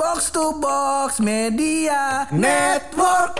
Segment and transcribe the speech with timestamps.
[0.00, 3.36] Box to Box Media Network.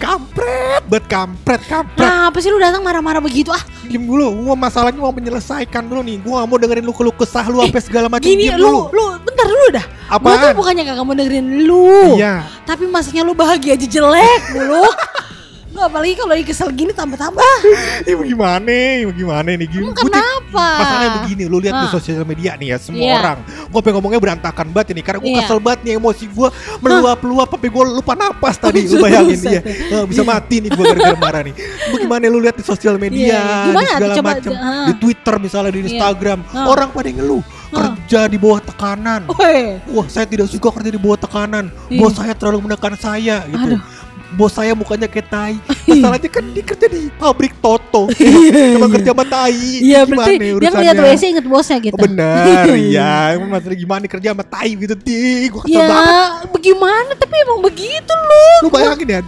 [0.00, 2.00] Kampret, bet kampret, kampret.
[2.00, 3.60] Nah, apa sih lu datang marah-marah begitu ah?
[3.84, 6.16] Diem dulu, gua masalahnya mau menyelesaikan dulu nih.
[6.24, 8.24] Gua gak mau dengerin lu keluh kesah lu apa segala macam.
[8.24, 8.96] Gini Diem lu, dulu.
[8.96, 9.97] lu bentar dulu dah.
[10.08, 10.40] Gua Apaan?
[10.40, 12.16] tuh bukannya kagak mau dengerin lu.
[12.16, 12.40] Iya.
[12.64, 14.88] Tapi masanya lu bahagia aja jelek mulu.
[15.68, 17.54] lu apalagi kalau lagi kesel gini tambah-tambah.
[18.02, 18.72] Ini bagaimana?
[19.04, 19.68] Bagaimana nih?
[19.68, 20.66] Gini, Emang gua tuh- kenapa?
[20.74, 23.14] Masalahnya begini, lu lihat di sosial media nih ya, semua Iya.
[23.14, 23.38] orang.
[23.68, 25.38] Gua pengen ngomongnya berantakan banget ini karena gua Iya.
[25.38, 26.48] kesel banget nih emosi gua
[26.80, 28.80] meluap-luap sampai gua lupa napas tadi.
[28.88, 29.60] Lu bayangin iya.
[29.62, 31.54] Eh, bisa mati nih gua gara-gara marah nih.
[31.92, 33.58] Bagaimana lu lihat di sosial media, Iya, iya.
[33.68, 34.86] Gimana di segala macam, ah.
[34.88, 35.88] di Twitter misalnya di Iya.
[35.92, 36.64] Instagram, Ah.
[36.66, 37.44] orang pada ngeluh
[38.08, 39.28] kerja di bawah tekanan.
[39.28, 39.84] Woi.
[39.92, 41.68] Wah, saya tidak suka kerja di bawah tekanan.
[41.92, 42.00] Iya.
[42.00, 43.76] Bos saya terlalu menekan saya gitu.
[43.76, 43.80] Aduh.
[44.32, 45.60] Bos saya mukanya kayak tai.
[45.88, 48.08] Masalahnya kan dia kerja di pabrik Toto.
[48.16, 49.52] Iya, Cuma kerja sama tai.
[49.84, 50.72] Iya berarti dia urusannya?
[50.72, 51.96] ngeliat WC inget bosnya gitu.
[51.96, 53.12] Oh, benar, iya.
[53.36, 55.20] Emang masalah gimana kerja sama tai gitu, Ti.
[55.52, 56.48] Gua kesel Ya, banget.
[56.48, 57.12] bagaimana?
[57.12, 58.44] Tapi emang begitu lu.
[58.64, 59.20] Lu bayangin ya.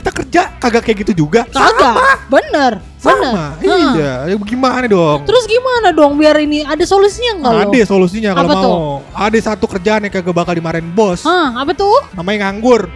[0.00, 1.44] Kita kerja kagak kayak gitu juga.
[1.52, 2.24] Kagak.
[2.32, 2.80] Bener.
[2.96, 3.52] Sama.
[3.60, 3.92] Bener.
[4.00, 5.28] Iya, ya gimana dong?
[5.28, 7.52] Terus gimana dong biar ini ada solusinya enggak?
[7.68, 8.64] Ada solusinya kalau mau.
[8.64, 8.76] tuh?
[9.12, 11.20] Ada satu kerjaan yang kagak bakal dimarahin bos.
[11.28, 12.00] Hah, apa tuh?
[12.16, 12.88] Namanya nganggur.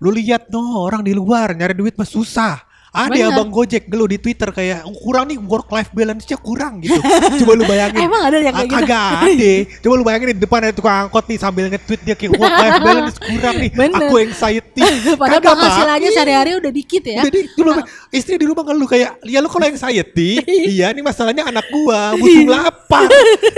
[0.00, 2.69] Lu lihat no orang di luar nyari duit mah susah.
[2.90, 3.30] Ada Bener.
[3.30, 6.98] abang Gojek ngeluh di Twitter kayak "Oh, kurang nih work life balance-nya kurang gitu.
[7.38, 8.02] Coba lu bayangin.
[8.02, 8.82] Emang ada yang kayak gitu?
[8.82, 9.52] Kagak ada.
[9.78, 12.78] Coba lu bayangin di depan ada tukang angkot nih sambil nge-tweet dia kayak work life
[12.80, 13.70] balance kurang nih.
[13.70, 14.00] Bener.
[14.02, 14.82] Aku anxiety.
[15.22, 17.22] Padahal Kagak, penghasilannya sehari-hari udah dikit ya.
[17.22, 17.70] Jadi dulu
[18.10, 20.42] istri di rumah ngeluh kayak, ya lu kalau anxiety,
[20.74, 23.06] iya nih masalahnya anak gua butuh lapar.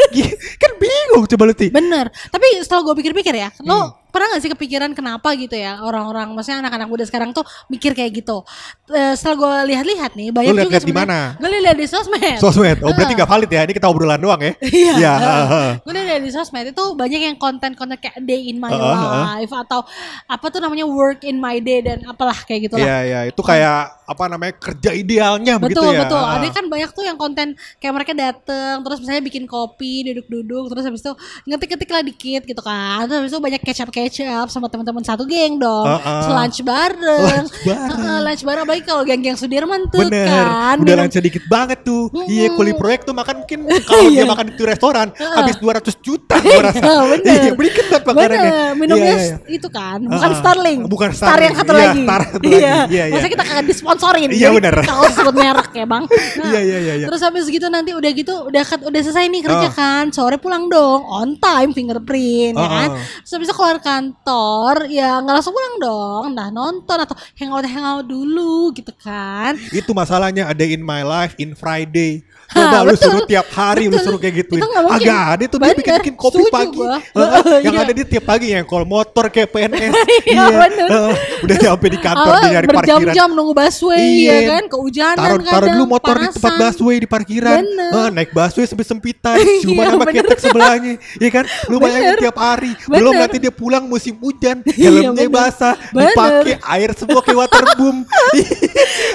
[0.63, 1.73] Kan bingung coba lu ti.
[1.73, 2.13] Bener.
[2.29, 3.65] Tapi setelah gue pikir-pikir ya, Hmm.
[3.65, 7.43] lo pernah gak sih kepikiran kenapa gitu ya orang-orang, maksudnya anak-anak muda sekarang tuh
[7.73, 8.45] mikir kayak gitu.
[8.93, 11.19] Eh, setelah gue lihat-lihat nih, banyak Lu juga lihat-lihat di mana?
[11.41, 12.37] Gue lihat di sosmed.
[12.37, 12.79] Sosmed.
[12.85, 13.65] Oh berarti gak valid ya.
[13.65, 14.53] Ini kita obrolan doang ya.
[14.83, 14.95] Iya.
[15.01, 15.15] Iya.
[15.81, 19.81] Gue lihat di sosmed itu banyak yang konten-konten kayak day in my life atau
[20.29, 22.85] apa tuh namanya work in my day dan apalah kayak gitu lah.
[22.85, 26.01] Iya iya itu kayak apa namanya kerja idealnya begitu Betul ya.
[26.05, 26.21] betul.
[26.21, 26.37] Heeh.
[26.37, 27.47] Ada kan banyak tuh yang konten
[27.77, 31.13] kayak mereka dateng terus misalnya bikin kopi duduk-duduk terus habis itu
[31.45, 33.05] ngetik-ngetik lah dikit gitu kan.
[33.05, 35.87] Terus habis itu banyak catch up catch up sama teman-teman satu geng dong.
[35.89, 36.21] Heeh.
[36.21, 37.23] Terus lunch bareng.
[37.43, 37.99] Lunch bareng.
[37.99, 40.77] Heeh, lunch bareng apalagi kalau geng-geng Sudirman tuh Bener, kan.
[40.79, 42.07] udah lancar dikit banget tuh.
[42.09, 42.29] Mm-mm.
[42.29, 43.59] Iya, kuli proyek tuh makan mungkin
[43.89, 44.25] kalau dia Iya.
[44.25, 45.35] makan di restoran Heeh.
[45.35, 46.83] habis 200 juta gua rasa.
[46.83, 47.33] Iya, bener.
[47.33, 48.43] Iya, berikan banget makanannya.
[48.43, 49.51] Bener, minumnya Iya, iya, iya.
[49.51, 50.41] itu kan, bukan Heeh.
[50.43, 50.79] Starling.
[50.85, 51.45] Bukan Star Starling.
[51.45, 52.03] yang satu Iya, lagi.
[52.03, 52.53] Star satu lagi.
[52.53, 53.05] Iya, iya.
[53.11, 53.65] Masa kita kagak
[54.03, 54.31] disponsorin.
[54.31, 54.75] Iya, bener.
[54.83, 56.05] Kalau sebut merek ya, Bang.
[56.33, 57.07] Nah, Iya, iya, iya, iya.
[57.07, 59.73] Terus habis gitu nanti udah gitu udah ket- udah selesai nih kerja Oh.
[59.73, 60.05] kan.
[60.11, 62.89] Sore pulang dong, on time fingerprint ya Oh, kan.
[62.91, 62.99] oh.
[63.23, 66.25] Terus habis itu keluar kantor, ya nggak langsung pulang dong.
[66.33, 69.55] Nah, nonton atau hangout hangout dulu gitu kan.
[69.71, 72.25] Itu masalahnya ada in my life in Friday.
[72.53, 73.03] Ha, Coba lu betul.
[73.03, 74.05] suruh tiap hari lu Betul.
[74.05, 74.61] suruh kayak gituin.
[74.61, 75.01] Itu nggak mungkin.
[75.01, 76.79] Agak ada tuh dia bikin bikin kopi setuju pagi.
[76.79, 77.83] Heeh, yang Iya.
[77.83, 79.93] ada dia tiap pagi yang call motor kayak PNS.
[80.33, 80.89] Iya, bener.
[80.89, 81.15] heeh.
[81.43, 82.77] Udah nyampe di kantor dia nyari parkiran.
[82.77, 84.33] berjam-jam nunggu busway Iya.
[84.33, 86.61] ya kan, kehujanan Taruh taruh kadang, dulu motor di tempat panasan.
[86.63, 87.59] busway di parkiran.
[87.59, 87.91] Bener.
[87.93, 89.37] Eh, naik busway sampai sempitan.
[89.65, 90.93] Cuma Iya, sama ketek sebelahnya.
[91.17, 91.45] Iya kan?
[91.67, 92.73] Lu bayangin tiap hari.
[92.85, 94.61] Belum nanti dia pulang musim hujan.
[94.67, 95.75] Iya, Helmnya basah.
[95.89, 97.97] Dipakai air semua kayak waterboom.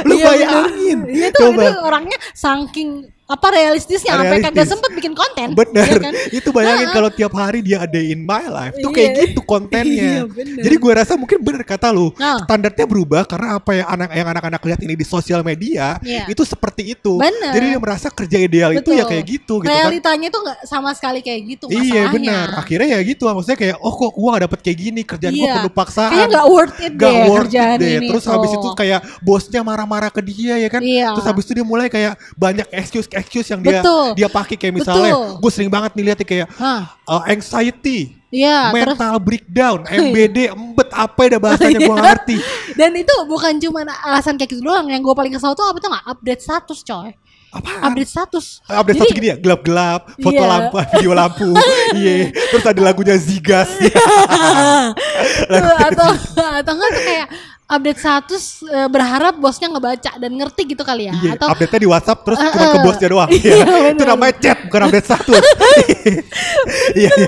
[0.04, 0.98] Lu Iya, bayangin.
[1.06, 1.44] Iya itu
[1.80, 2.90] orangnya saking
[3.28, 4.72] apa realistisnya sampai kagak Realistis.
[4.72, 5.48] sempet bikin konten.
[5.52, 6.14] Bener, ya kan?
[6.32, 8.96] itu bayangin kalau tiap hari dia ada in my life tuh Iya.
[8.96, 10.12] kayak gitu kontennya.
[10.18, 10.64] Iya, bener.
[10.64, 12.40] Jadi gua rasa mungkin bener kata lu, Nah.
[12.42, 16.24] standarnya berubah karena apa yang anak yang anak-anak lihat ini di sosial media Iya.
[16.26, 17.20] itu seperti itu.
[17.20, 17.52] Bener.
[17.52, 19.12] Jadi dia merasa kerja ideal itu ya Betul.
[19.12, 19.76] kayak gitu gitu kan.
[19.76, 22.12] Realitanya tuh nggak sama sekali kayak gitu Iya masalahnya.
[22.16, 22.48] benar.
[22.58, 25.54] Akhirnya ya gitu maksudnya kayak oh kok gua gak dapet kayak gini kerjaan Iya.
[25.60, 26.10] perlu paksaan.
[26.10, 27.92] Kayaknya nggak worth it Gak deh worth it kerjaan deh.
[27.92, 28.32] ini Terus tuh.
[28.32, 30.80] habis itu kayak bosnya marah-marah ke dia ya kan.
[30.80, 31.12] Iya.
[31.12, 32.68] Terus habis itu dia mulai kayak banyak
[33.18, 34.06] excuse-excuse yang dia Betul.
[34.14, 36.94] dia pakai kayak misalnya gue sering banget nih lihat kayak Hah.
[37.04, 42.04] uh, anxiety, Iya, terus mental breakdown, MBD, embet apa ya bahasanya gue Iya.
[42.04, 42.38] ngerti.
[42.76, 44.86] dan itu bukan cuma alasan kayak gitu doang.
[44.86, 47.12] Yang gue paling kesel tuh apa tuh nggak update status coy.
[47.48, 47.80] Apaan?
[47.88, 48.46] Update status.
[48.68, 50.46] Update Jadi- status gini ya, gelap-gelap, foto Iya.
[50.46, 51.48] lampu, video lampu,
[51.98, 52.16] iya.
[52.52, 53.72] Terus ada lagunya Zigas,
[55.48, 56.10] Tuh, atau
[56.60, 57.28] atau enggak tuh kayak
[57.68, 61.90] update status eh, berharap bosnya ngebaca dan ngerti gitu kali ya Iya, atau update-nya di
[61.90, 63.30] WhatsApp terus Eh, cuma ke bosnya doang.
[63.30, 63.92] Iya, Iya, bener.
[63.92, 65.44] itu namanya chat bukan update status.
[66.96, 67.28] Iya, iya.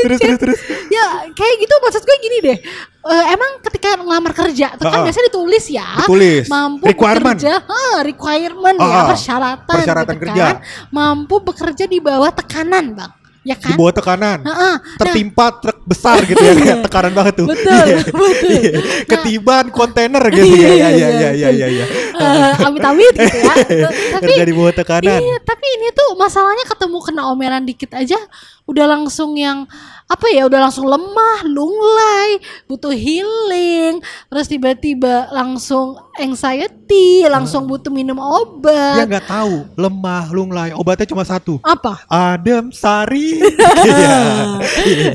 [0.00, 0.58] Terus terus terus.
[0.88, 2.58] ya kayak gitu maksud gue gini deh
[3.04, 5.04] Eh, emang ketika ngelamar kerja itu kan Heeh.
[5.04, 6.48] biasanya ditulis ya Ditulis.
[6.48, 7.36] mampu Requirement.
[7.36, 7.54] bekerja
[8.00, 10.44] requirement ya Ah, persyaratan persyaratan gitu kerja.
[10.46, 10.56] kan
[10.88, 13.12] mampu bekerja di bawah tekanan bang
[13.44, 14.38] ya Di kan bawah tekanan.
[14.40, 14.74] Heeh.
[14.96, 17.46] Tertimpa truk besar gitu ya, kayak tekanan banget tuh.
[17.48, 17.96] Betul, Iya.
[18.00, 18.28] betul.
[18.44, 18.72] Iya.
[19.04, 20.68] Ketiban kontainer gitu ya.
[20.68, 21.84] Iya, iya, iya, iya, iya, iya.
[22.14, 23.54] Eh, amit-amit gitu ya
[24.16, 25.20] tapi di bawah tekanan.
[25.20, 28.16] Iya, tapi ini tuh masalahnya ketemu kena omelan dikit aja
[28.64, 29.68] udah langsung yang
[30.04, 38.16] apa ya udah langsung lemah, lunglai, butuh healing, terus tiba-tiba langsung anxiety, langsung butuh minum
[38.16, 39.04] obat.
[39.04, 41.56] nggak tahu lemah lunglai obatnya cuma satu.
[41.60, 42.04] Apa?
[42.06, 43.40] Adem Sari.
[43.84, 44.16] Iya.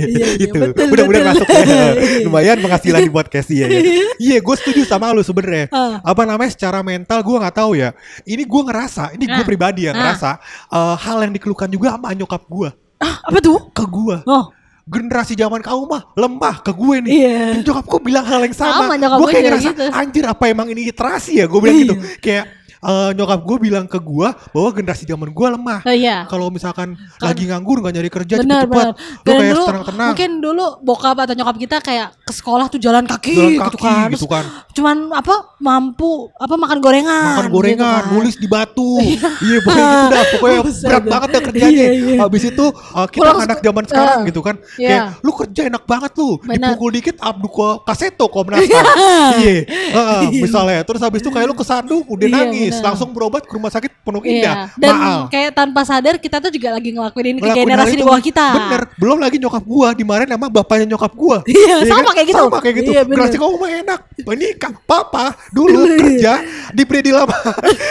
[0.06, 0.54] iya, itu.
[0.54, 1.30] betul, Udah-udah betul.
[1.34, 1.86] masuk ya.
[2.26, 3.66] Lumayan penghasilan di podcast ya.
[4.20, 5.72] Iya, gue setuju sama lu sebenarnya.
[5.72, 6.04] Ah.
[6.04, 7.96] Apa namanya secara mental gue nggak tahu ya.
[8.24, 9.48] Ini gue ngerasa, ini gue Ah.
[9.48, 9.96] pribadi Ah.
[9.96, 10.30] ngerasa
[10.70, 12.70] eh, hal yang dikeluhkan juga sama nyokap gue
[13.00, 13.72] Ah, apa tuh?
[13.72, 14.18] ke gue.
[14.28, 14.52] Oh,
[14.90, 17.12] Generasi zaman kau mah lemah ke gue nih.
[17.14, 17.40] Iya.
[17.56, 18.90] Dan Nyokap gue bilang hal yang sama.
[18.90, 19.84] Sama, gue kayak ngerasa gitu.
[19.94, 21.46] anjir apa emang ini literasi ya?
[21.46, 21.86] Gue bilang Iya.
[21.86, 21.96] gitu.
[22.20, 22.46] Kayak
[22.84, 25.80] eh, nyokap gue bilang ke gue bahwa generasi zaman gue lemah.
[25.84, 26.24] oh iya.
[26.28, 28.66] Kalau misalkan lagi nganggur nggak nyari kerja benar.
[28.68, 28.94] lu
[29.24, 33.04] Dan kayak dulu tenang-tenang, mungkin dulu bokap atau nyokap kita kayak ke sekolah tuh jalan
[33.04, 34.10] kaki, jalan gitu kaki kan.
[34.14, 34.46] gitu kan,
[34.76, 38.14] cuman apa mampu apa makan gorengan makan gorengan, gitu kan.
[38.16, 38.92] nulis di batu,
[39.48, 41.70] iya pokoknya gitu dah, pokoknya berat banget ya kerjanya.
[41.70, 42.18] Iya, iya.
[42.22, 44.88] Habis itu uh, kita Pulang anak zaman sekarang eh, gitu kan, iya.
[44.88, 46.56] kayak lu kerja enak banget lu, Benar.
[46.56, 47.50] dipukul dikit abdu
[47.84, 48.62] kaseto Komnas
[49.42, 52.88] iya, heeh, misalnya, terus habis itu kayak lu kesandung udah Iya, nangis, benar.
[52.88, 54.30] langsung berobat ke rumah sakit penuh Iya.
[54.32, 55.20] indah, Dan maal.
[55.28, 58.08] kayak tanpa sadar kita tuh juga lagi ngelakuin ini ke Ngelakuin generasi hal di itu.
[58.08, 58.46] bawah kita.
[58.52, 61.38] Bener, belum lagi nyokap gua dimarahin sama bapaknya nyokap gua.
[61.50, 62.44] Iya, Iya sama kayak gitu.
[62.44, 62.92] Sama kayak gitu.
[62.92, 63.16] Iya, bener.
[63.20, 64.00] Generasi kamu mah enak.
[64.20, 66.34] Ini kak papa dulu kerja
[66.70, 67.34] di Predi Lama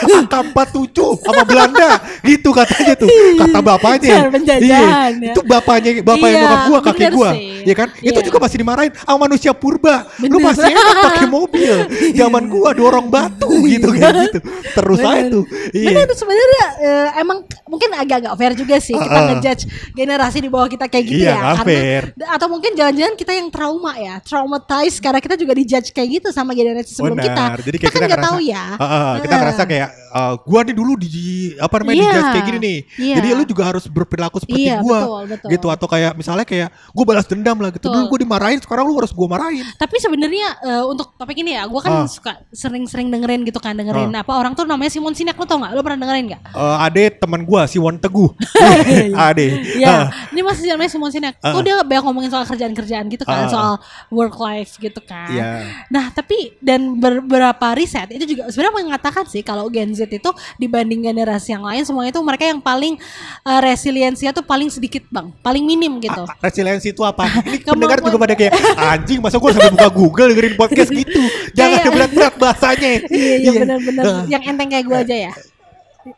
[0.07, 1.89] AK47 sama Belanda
[2.21, 3.09] gitu katanya tuh.
[3.37, 4.17] Kata bapaknya.
[4.29, 5.31] Penjajahan, ya.
[5.31, 7.29] Itu bapaknya bapaknya Iya, nyokap gua, kakek bener gua.
[7.31, 7.41] sih.
[7.61, 7.87] Ya kan?
[7.99, 8.25] Itu Iya.
[8.25, 9.95] juga masih dimarahin sama manusia purba.
[10.19, 10.45] Lu Bener.
[10.45, 11.73] masih enak pakai mobil.
[12.13, 14.39] Zaman gua dorong batu gitu kan gitu.
[14.71, 15.43] Terus aja tuh.
[15.71, 15.87] Iya.
[15.89, 19.27] Bener sebenarnya eh, emang mungkin agak-agak fair juga sih kita Uh-uh.
[19.33, 21.39] ngejudge generasi di bawah kita kayak gitu Iya, ya.
[21.39, 22.03] nggak fair.
[22.27, 26.51] atau mungkin jangan-jangan kita yang trauma ya, traumatized karena kita juga dijudge kayak gitu sama
[26.51, 27.27] generasi sebelum Benar.
[27.27, 27.43] kita.
[27.63, 28.63] Jadi kita kayak kan kita nggak ngerasa, tahu ya.
[28.73, 29.39] Heeh, kita Heeh.
[29.39, 31.09] ngerasa kayak eh, gua nih dulu di
[31.55, 32.05] apa namanya Iya.
[32.07, 32.77] dijudge kayak gini nih.
[32.97, 33.15] Iya.
[33.19, 34.99] Jadi lu juga harus berperilaku seperti Iya, gua.
[34.99, 35.49] betul, betul.
[35.51, 37.85] Gitu atau kayak misalnya kayak gua balas dendam lah gitu.
[37.85, 37.95] Betul.
[37.95, 39.65] Dulu gua dimarahin, sekarang lu harus gua marahin.
[39.75, 42.07] Tapi sebenarnya eh, untuk topik ini ya, gue kan Ah.
[42.07, 45.71] suka sering-sering dengerin gitu kan, dengerin apa orang tuh namanya Simon Sinek lo tau nggak?
[45.71, 46.41] Lo pernah dengerin nggak?
[46.51, 48.27] Eh, ade teman gua si Won Teguh.
[49.31, 49.47] ade.
[49.79, 51.39] Iya, ini masih namanya Simon Sinek.
[51.39, 51.55] Ah.
[51.55, 53.49] Tuh dia banyak ngomongin soal kerjaan-kerjaan gitu kan, Ah.
[53.49, 53.73] soal
[54.11, 55.31] work life gitu kan.
[55.31, 55.47] Iya.
[55.87, 61.07] Nah, tapi dan beberapa riset itu juga sebenarnya mengatakan sih kalau Gen Z itu dibanding
[61.07, 62.99] generasi yang lain semuanya itu mereka yang paling
[63.47, 66.27] eh, resiliensinya tuh paling sedikit bang, paling minim gitu.
[66.27, 67.23] Ah, resiliensi itu apa?
[67.47, 71.21] Ini pendengar juga pada kayak anjing masa gua sampai buka Google dengerin podcast gitu.
[71.55, 72.91] Jangan berat-berat bahasanya.
[73.07, 75.33] Iya, iya benar-benar yang enteng kayak gue aja ya.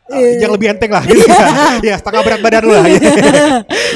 [0.08, 1.26] Eh, yang lebih enteng lah gitu
[1.82, 1.96] ya.
[2.00, 2.84] setengah berat badan lah.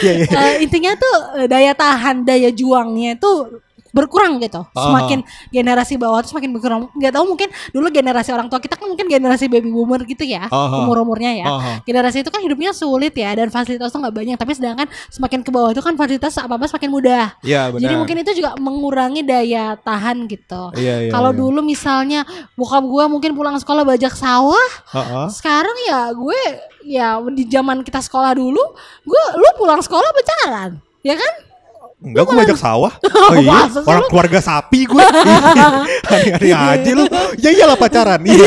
[0.06, 3.32] Eh, intinya tuh eh, daya tahan, daya juangnya itu
[3.96, 4.60] berkurang gitu.
[4.76, 4.92] Ah.
[4.92, 6.80] Semakin generasi bawah tuh semakin berkurang.
[6.92, 10.52] Nggak tahu mungkin dulu generasi orang tua kita kan mungkin generasi baby boomer gitu ya,
[10.52, 10.84] Ah.
[10.84, 11.46] umur-umurnya ya.
[11.48, 11.76] Ah.
[11.88, 14.36] Generasi itu kan hidupnya sulit ya dan fasilitas tuh nggak banyak.
[14.36, 17.26] Tapi sedangkan semakin ke bawah itu kan fasilitas apa-apa semakin mudah.
[17.40, 17.80] Benar.
[17.80, 20.74] Jadi mungkin itu juga mengurangi daya tahan gitu.
[20.76, 21.38] Iya, iya, Kalau iya.
[21.40, 22.20] dulu misalnya
[22.52, 25.26] bokap gua mungkin pulang sekolah bajak sawah, Heeh.
[25.32, 26.40] sekarang ya gue
[26.84, 28.60] ya di zaman kita sekolah dulu,
[29.02, 31.32] gue lu pulang sekolah pacaran, ya kan?
[31.96, 32.92] Enggak, gue bajak sawah.
[33.26, 34.10] Oh iya, orang lu?
[34.12, 35.02] keluarga sapi gue.
[36.06, 37.04] Aneh-aneh aja lu.
[37.36, 38.20] Ya iyalah pacaran.
[38.22, 38.46] Iya.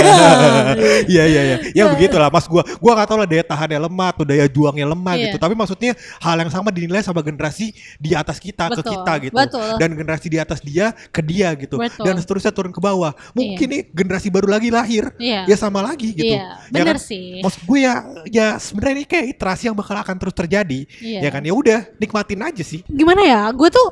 [1.04, 1.58] Iya iya iya.
[1.76, 2.64] Ya begitulah Mas gua.
[2.80, 5.24] Gua gak tahu lah daya tahannya lemah atau daya juangnya lemah Iya.
[5.28, 5.38] gitu.
[5.38, 5.92] Tapi maksudnya
[6.24, 9.36] hal yang sama dinilai sama generasi di atas kita ke Betul, kita gitu.
[9.36, 9.68] betul.
[9.76, 11.76] Dan generasi di atas dia ke dia gitu.
[11.76, 12.04] Betul.
[12.08, 13.12] Dan seterusnya turun ke bawah.
[13.36, 15.12] Mungkin nih generasi baru lagi lahir.
[15.20, 15.44] Iya.
[15.44, 16.40] Ya sama lagi gitu.
[16.40, 17.04] Iya, Ya bener kan?
[17.04, 17.44] sih.
[17.44, 17.94] Maksud gue ya
[18.32, 20.80] ya sebenarnya ini kayak iterasi yang bakal akan terus terjadi.
[21.04, 21.20] Iya.
[21.28, 22.80] Ya kan ya udah nikmatin aja sih.
[22.88, 23.39] Gimana ya?
[23.56, 23.88] Gue tuh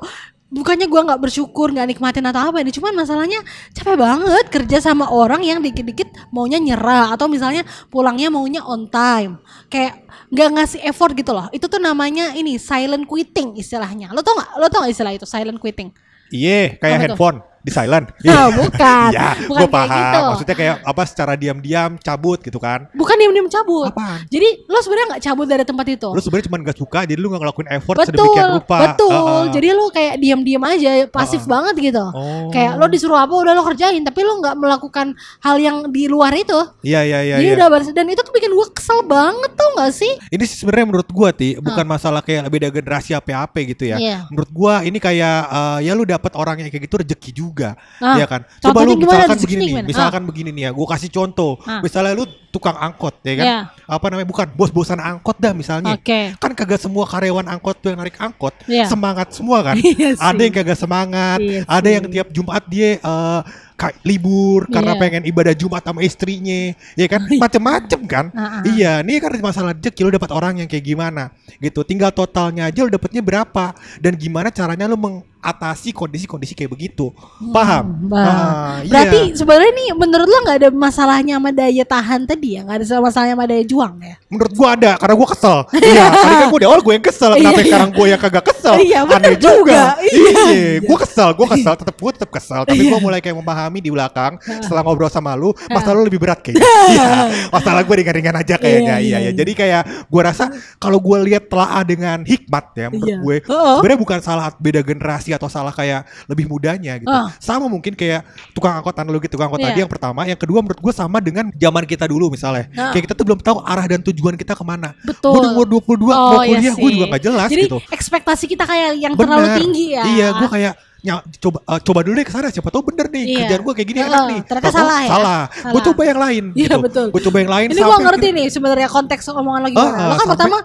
[0.47, 3.43] bukannya gue nggak bersyukur, nggak nikmatin atau apa ini, cuman masalahnya
[3.75, 9.43] capek banget kerja sama orang yang dikit-dikit maunya nyerah atau misalnya pulangnya maunya on time,
[9.67, 11.51] kayak nggak ngasih effort gitu loh.
[11.51, 14.11] Itu tuh namanya ini silent quitting istilahnya.
[14.15, 14.49] Lo tau nggak?
[14.55, 15.91] Lo tau nggak istilah itu silent quitting?
[16.31, 17.03] Iya, kayak Apa tuh?
[17.11, 17.37] handphone.
[17.67, 18.07] Di silent.
[18.23, 19.09] Ah, bukan.
[19.11, 19.99] Iya, Bukan gue kayak paham.
[19.99, 20.19] gitu.
[20.31, 22.87] Maksudnya kayak apa secara diam-diam cabut gitu kan.
[22.95, 23.91] Bukan diem-diem cabut.
[23.91, 24.23] Apaan?
[24.31, 26.07] Jadi lo sebenarnya nggak cabut dari tempat itu.
[26.07, 28.77] Lu sebenarnya cuma gak suka jadi lu gak ngelakuin effort betul, sedemikian rupa.
[28.87, 29.11] betul.
[29.11, 29.43] Heeh.
[29.51, 31.51] Jadi lo kayak diam-diam aja, pasif Uh-uh.
[31.51, 32.05] banget gitu.
[32.07, 32.47] Oh.
[32.49, 35.07] Kayak lo disuruh apa udah lo kerjain, tapi lo nggak melakukan
[35.43, 36.55] hal yang di luar itu.
[36.81, 37.35] Iya iya iya.
[37.35, 37.57] Jadi iya.
[37.59, 40.11] udah baris dan itu tuh bikin gue kesel banget tau gak sih?
[40.29, 43.97] Ini sih sebenarnya menurut gua ti bukan masalah kayak beda generasi apa-apa gitu ya.
[43.99, 44.17] Iya.
[44.31, 48.15] Menurut gua ini kayak eh, ya lu dapat orang yang kayak gitu rezeki juga, Ah,
[48.15, 48.41] ya kan?
[48.59, 49.87] Coba lu misalkan begini nih, gimana?
[49.87, 51.57] misalkan begini nih ya, gua kasih contoh.
[51.63, 51.81] Ah.
[51.81, 53.45] Misalnya lu tukang angkot ya kan?
[53.45, 53.59] Iya.
[53.85, 54.27] Apa namanya?
[54.27, 55.93] Bukan bos-bosan angkot dah misalnya.
[55.93, 56.33] Oke.
[56.37, 58.85] Kan kagak semua karyawan angkot tuh yang narik angkot Iya.
[58.85, 59.75] semangat semua kan?
[59.87, 60.21] Iya sih.
[60.21, 61.93] ada yang kagak semangat, Iya ada sih.
[61.95, 63.41] yang tiap Jumat dia eh,
[63.77, 64.99] ka- libur karena Iya.
[64.99, 67.21] pengen ibadah Jumat sama istrinya, ya kan?
[67.29, 68.25] Macem-macem kan?
[68.33, 68.65] Ah.
[68.65, 71.85] Iya, ini kan masalah rezeki lu dapat orang yang kayak gimana gitu.
[71.85, 77.13] Tinggal totalnya aja lu dapatnya berapa dan gimana caranya lu mengatasi kondisi-kondisi kayak begitu.
[77.53, 78.09] Paham?
[78.09, 78.17] Bah.
[78.17, 78.33] Ah,
[78.81, 78.89] iya.
[78.89, 82.65] Berarti sebenarnya nih menurut lo nggak ada masalahnya sama daya tahan tadi ya?
[82.65, 84.15] Nggak ada masalahnya sama daya juang ya?
[84.27, 85.59] menurut gua ada karena gua kesel.
[85.87, 87.67] Iya, tadi kan gua di awal gua yang kesel, kenapa Iya, iya.
[87.69, 88.75] sekarang gua yang kagak kesel?
[88.75, 89.55] Iya, bener Aneh juga.
[89.55, 89.79] juga.
[90.03, 92.89] Iya, Iya, gua kesel, gua kesel, tetap gua tetap kesel, tapi Iya.
[92.91, 94.33] gua mulai kayak memahami di belakang
[94.63, 96.63] setelah ngobrol sama lu, masalah lu lebih berat kayaknya.
[96.87, 98.95] Iya, masalah gua ringan-ringan aja kayaknya.
[98.95, 99.19] Iya, Iya, iya, iya.
[99.27, 99.31] iya.
[99.35, 100.47] Jadi kayak gua rasa
[100.79, 103.17] kalau gua lihat telaah dengan hikmat ya menurut Iya.
[103.19, 103.83] gue, Oh.
[103.83, 107.11] sebenarnya bukan salah beda generasi atau salah kayak lebih mudanya gitu.
[107.11, 107.27] Oh.
[107.43, 108.23] Sama mungkin kayak
[108.55, 109.67] tukang angkot analogi tukang angkot Iya.
[109.75, 112.71] tadi yang pertama, yang kedua menurut gue sama dengan zaman kita dulu misalnya.
[112.71, 114.95] Kayak kita tuh belum tahu arah dan tujuan kita ke mana.
[115.03, 115.35] Betul.
[115.35, 117.77] Gue umur 22 mau iya kuliah gue juga gak jelas Jadi gitu.
[117.91, 120.03] ekspektasi kita kayak yang terlalu tinggi ya.
[120.07, 123.23] Iya, gue kayak nya, coba eh, coba dulu deh ke sana siapa tahu bener nih
[123.23, 123.37] Iya.
[123.39, 124.39] kerjaan gue kayak gini Heeh, enak nih.
[124.43, 125.09] ternyata Tahu-tahu salah ya?
[125.09, 125.41] Salah.
[125.45, 125.85] Gue Salah.
[125.85, 126.43] coba yang lain.
[126.53, 127.05] Iya, betul.
[127.07, 127.67] Gue coba yang lain.
[127.67, 129.85] Ini gua sampai ngerti nih sebenarnya konteks omongan lo Ah, gimana.
[129.87, 130.57] lo kan sampai- pertama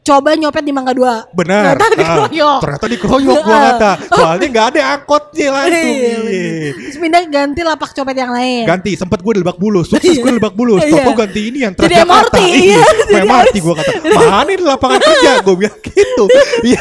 [0.00, 1.26] coba nyopet di Mangga Dua.
[1.30, 1.74] Benar.
[1.74, 2.58] Ternyata Ah, dikeroyok.
[2.62, 3.62] ternyata dikeroyok gua Ah.
[3.68, 3.90] kata.
[4.08, 5.74] Soalnya nggak ada angkotnya langsung.
[5.90, 6.30] Iya, bener.
[6.30, 6.70] Iya.
[6.74, 8.62] Terus pindah ganti lapak copet yang lain.
[8.64, 11.02] Ganti, sempet gue di Lebak Bulus, sukses gue di Lebak Bulus, Iya.
[11.02, 11.94] toko ganti ini yang Jadi.
[11.96, 12.78] MRT, iya.
[13.10, 16.24] Iya, MRT gue kata, mana ini lapangan kerja, gue bilang gitu.
[16.62, 16.80] Iya,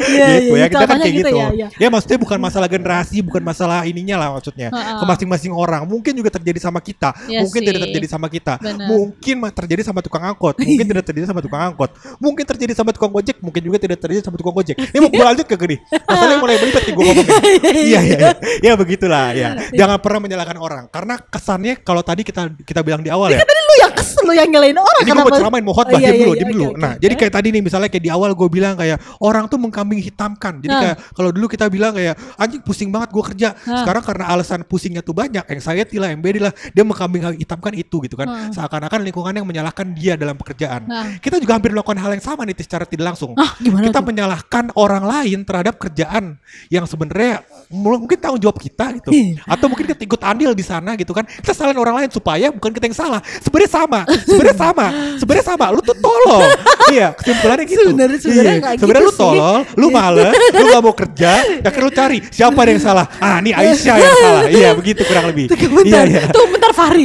[0.00, 1.36] Iya, gitu iya, ya, kita kan kayak gitu gitu.
[1.36, 1.68] ya, iya.
[1.76, 4.72] Ya maksudnya bukan masalah generasi, bukan masalah ininya lah maksudnya.
[4.72, 8.54] Ke masing-masing orang, mungkin juga terjadi sama kita, Iya mungkin tidak terjadi sama kita,
[8.86, 11.90] mungkin mah terjadi sama tukang angkot, mungkin tidak terjadi sama tukang angkot,
[12.30, 14.78] mungkin terjadi sama tukang gojek, mungkin juga tidak terjadi sama tukang gojek.
[14.78, 17.28] Ini mau gue lanjut ke gini, masalahnya mulai belibet nih gue ngomongin.
[17.70, 18.30] Iya, iya, iya,
[18.62, 19.48] ya begitulah ya.
[19.74, 23.52] Jangan pernah menyalahkan orang, karena kesannya kalau tadi kita kita bilang di awal ya, Tadi
[23.52, 26.22] lu yang kesel lu yang nyalain orang ini gue mau ceramain mau khotbah iya, iya,
[26.22, 26.68] dulu, iya, oke, dulu.
[26.76, 30.00] Nah, jadi kayak tadi nih misalnya kayak di awal gue bilang kayak orang tuh mengkambing
[30.04, 30.62] hitamkan.
[30.62, 30.80] Jadi Nah.
[30.80, 33.48] kayak kalau dulu kita bilang kayak anjing pusing banget gue kerja.
[33.66, 33.82] Nah.
[33.82, 38.14] Sekarang karena alasan pusingnya tuh banyak, anxiety lah, MBD lah, dia mengkambing hitamkan itu gitu
[38.14, 38.28] kan.
[38.28, 38.50] Nah.
[38.54, 40.86] Seakan-akan lingkungan yang menyalahkan dia dalam pekerjaan.
[41.18, 43.32] Kita juga hampir melakukan hal yang sama nih secara tidak langsung.
[43.34, 44.04] Ah, kita tuh?
[44.04, 46.36] menyalahkan orang lain terhadap kerjaan
[46.68, 49.10] yang sebenarnya mungkin tanggung jawab kita gitu.
[49.10, 49.42] Iya.
[49.44, 51.24] Atau mungkin kita ikut andil di sana gitu kan.
[51.24, 53.20] Kita salahin orang lain supaya bukan kita yang salah.
[53.40, 54.00] Sebenarnya sama.
[54.06, 54.86] Sebenarnya sama.
[55.16, 55.66] Sebenarnya sama.
[55.70, 56.44] Lu tuh tolol.
[56.90, 57.82] iya, kesimpulannya gitu.
[57.88, 58.70] Sebenarnya- sebenarnya Iya.
[58.74, 59.20] gitu Sebenarnya lu sih.
[59.20, 61.30] tolol, lu males, lu gak mau kerja,
[61.62, 63.06] ya kan lu cari siapa yang salah.
[63.16, 64.42] Ah, ini Aisyah yang salah.
[64.50, 65.46] Iya, begitu kurang lebih.
[65.48, 66.22] Iya, Bentar, iya.
[66.28, 67.04] tuh bentar Fahri.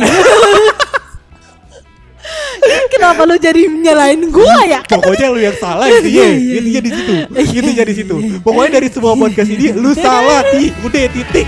[3.05, 4.81] Kenapa lu jadi nyalain gua ya?
[4.81, 6.25] Pokoknya lu yang salah intinya,
[6.57, 8.15] intinya di situ, intinya di situ.
[8.41, 11.45] Pokoknya dari semua podcast ini lu salah, ti, udah titik.